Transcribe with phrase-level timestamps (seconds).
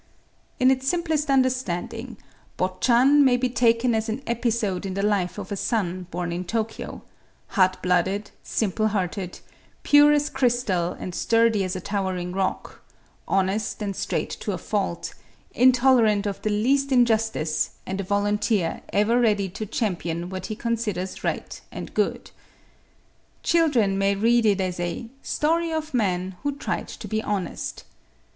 [0.59, 2.17] In its simplest understanding,
[2.57, 6.43] "Botchan" may be taken as an episode in the life of a son born in
[6.43, 7.03] Tokyo,
[7.49, 9.37] hot blooded, simple hearted,
[9.83, 12.81] pure as crystal and sturdy as a towering rock,
[13.27, 15.13] honest and straight to a fault,
[15.53, 21.23] intolerant of the least injustice and a volunteer ever ready to champion what he considers
[21.23, 22.31] right and good.
[23.43, 27.83] Children may read it as a "story of man who tried to be honest."